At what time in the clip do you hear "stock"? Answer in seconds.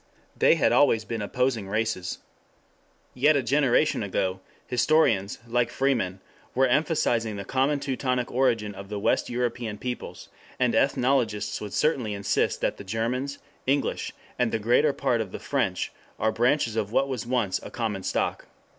18.01-18.47